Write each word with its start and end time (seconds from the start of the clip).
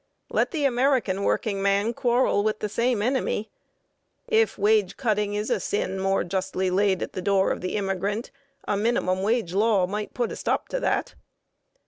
Let 0.31 0.49
the 0.49 0.65
American 0.65 1.21
workingman 1.23 1.93
quarrel 1.93 2.43
with 2.43 2.57
the 2.57 2.69
same 2.69 3.03
enemy. 3.03 3.51
If 4.27 4.57
wage 4.57 4.97
cutting 4.97 5.35
is 5.35 5.51
a 5.51 5.59
sin 5.59 5.99
more 5.99 6.23
justly 6.23 6.71
laid 6.71 7.03
at 7.03 7.13
the 7.13 7.21
door 7.21 7.51
of 7.51 7.61
the 7.61 7.75
immigrant, 7.75 8.31
a 8.67 8.75
minimum 8.75 9.21
wage 9.21 9.53
law 9.53 9.85
might 9.85 10.15
put 10.15 10.31
a 10.31 10.35
stop 10.35 10.69
to 10.69 10.79
that. 10.79 11.13